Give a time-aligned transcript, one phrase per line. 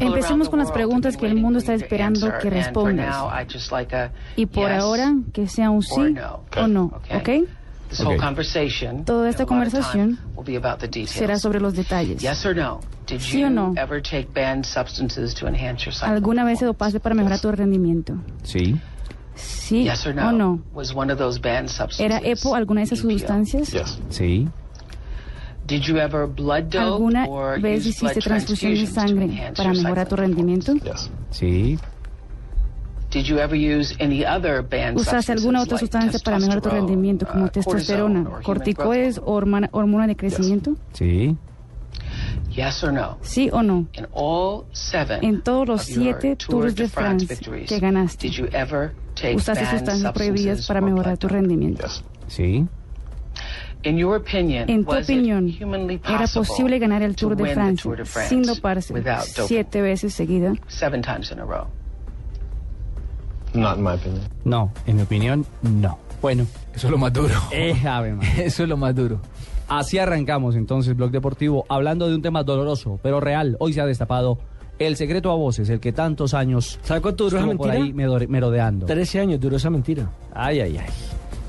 [0.00, 3.16] Empecemos con las preguntas que el mundo está for you to esperando que respondas.
[4.36, 6.40] Y por yes ahora, que sea un or sí no.
[6.62, 6.84] o no.
[7.14, 7.28] ¿ok?
[7.90, 8.18] This whole Okay.
[8.18, 11.10] conversation, Toda esta conversación will be about the details.
[11.10, 12.20] Será sobre los detalles.
[12.20, 12.80] Yes or no?
[13.06, 13.74] Did ¿Sí you o no?
[13.76, 17.52] ever take banned substances to enhance your cycle ¿Alguna vez se dopaste para mejorar tu
[17.52, 18.14] rendimiento?
[18.42, 18.80] Sí.
[19.36, 20.60] ¿Sí Yes or o no?
[20.72, 22.00] Was one of those banned substances?
[22.00, 23.10] ¿Era EPO alguna de esas EPO?
[23.10, 23.70] sustancias?
[23.70, 23.98] Yes.
[24.08, 24.48] Sí.
[26.78, 30.74] ¿Alguna or vez use blood hiciste transfusión de sangre para mejorar tu rendimiento?
[30.74, 31.10] Yes.
[31.30, 31.78] Sí.
[33.10, 37.26] Did you ever use any other banned ¿Usaste alguna otra sustancia para mejorar tu rendimiento,
[37.26, 40.74] como uh, testosterona, corticoides o hormona, de crecimiento?
[40.92, 41.28] Sí.
[41.28, 41.38] hormone?
[42.50, 43.18] Yes or no?
[43.22, 43.86] ¿Sí o no?
[43.94, 48.46] In all seven En todos los siete Tour Tours de France que ganaste, did you
[48.52, 51.84] ever take ¿usaste banned sustancias prohibidas substances para or mejorar tu rendimiento?
[51.84, 52.04] Yes.
[52.26, 52.66] Sí.
[53.84, 57.26] In your opinion, En tu was it opinión, humanly ¿era possible posible ganar el to
[57.28, 59.46] Tour de Francia Tour de France sin doparse without doping?
[59.48, 60.54] siete veces seguida?
[60.68, 61.66] Seven times in a row.
[63.52, 64.22] Not in my opinion.
[64.44, 65.98] No, en mi opinión, no.
[66.22, 67.34] Bueno, Eso es lo más duro.
[67.52, 68.16] eh, Ave.
[68.44, 69.20] Eso es lo más duro.
[69.68, 73.56] Así arrancamos entonces Blog Deportivo, hablando de un tema doloroso, pero real.
[73.60, 74.38] Hoy se ha destapado
[74.78, 78.14] el secreto a voces, el que tantos años ¿Sabe cuánto duró esa estuvo por mentira?
[78.16, 78.86] ahí merodeando.
[78.86, 80.10] 13 años duró esa mentira.
[80.34, 80.86] Ay, ay, ay.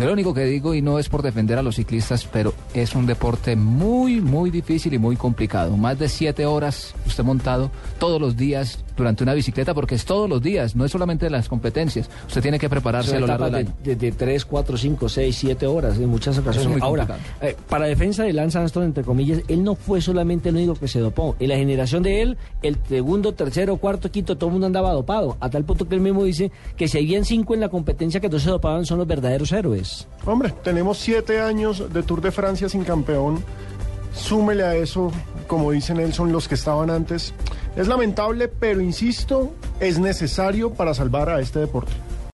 [0.00, 2.94] Yo lo único que digo, y no es por defender a los ciclistas, pero es
[2.94, 5.76] un deporte muy, muy difícil y muy complicado.
[5.76, 10.28] Más de siete horas usted montado todos los días durante una bicicleta, porque es todos
[10.28, 12.08] los días, no es solamente en las competencias.
[12.26, 13.72] Usted tiene que prepararse a lo largo del año.
[13.82, 16.70] de, de, 3, 4, 5, 6, 7 horas en muchas ocasiones.
[16.70, 20.56] muy Ahora, eh, para defensa de Lance Armstrong, entre comillas, él no fue solamente el
[20.56, 21.36] único que se dopó.
[21.40, 25.36] En la generación de él, el segundo, tercero, cuarto, quinto, todo el mundo andaba dopado.
[25.40, 28.28] A tal punto que él mismo dice que si habían cinco en la competencia que
[28.28, 29.89] no se dopaban, son los verdaderos héroes.
[30.26, 33.42] Hombre, tenemos siete años de Tour de Francia sin campeón.
[34.12, 35.12] Súmele a eso,
[35.46, 37.32] como dice Nelson, los que estaban antes.
[37.76, 41.92] Es lamentable, pero insisto, es necesario para salvar a este deporte.